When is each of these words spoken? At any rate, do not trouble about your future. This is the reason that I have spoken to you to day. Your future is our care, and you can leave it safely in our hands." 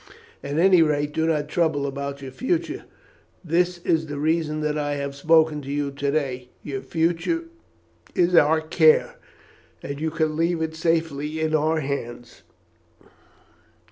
At 0.43 0.57
any 0.57 0.81
rate, 0.81 1.13
do 1.13 1.27
not 1.27 1.47
trouble 1.47 1.85
about 1.85 2.23
your 2.23 2.31
future. 2.31 2.85
This 3.43 3.77
is 3.85 4.07
the 4.07 4.17
reason 4.17 4.61
that 4.61 4.75
I 4.75 4.95
have 4.95 5.13
spoken 5.13 5.61
to 5.61 5.71
you 5.71 5.91
to 5.91 6.09
day. 6.11 6.49
Your 6.63 6.81
future 6.81 7.43
is 8.15 8.33
our 8.33 8.61
care, 8.61 9.17
and 9.83 10.01
you 10.01 10.09
can 10.09 10.35
leave 10.35 10.59
it 10.59 10.75
safely 10.75 11.39
in 11.39 11.53
our 11.53 11.81
hands." 11.81 12.41